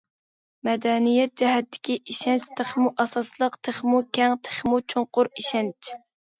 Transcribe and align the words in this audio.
مەدەنىيەت 0.67 1.35
جەھەتتىكى 1.41 1.99
ئىشەنچ 2.15 2.47
تېخىمۇ 2.61 2.95
ئاساسلىق، 3.05 3.61
تېخىمۇ 3.71 4.03
كەڭ، 4.21 4.37
تېخىمۇ 4.51 4.83
چوڭقۇر 4.91 5.33
ئىشەنچ. 5.37 5.97